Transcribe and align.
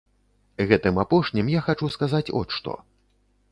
Гэтым 0.71 0.95
апошнім 1.03 1.53
я 1.55 1.61
хачу 1.69 1.91
сказаць 1.99 2.25
от 2.43 2.47
што. 2.59 2.71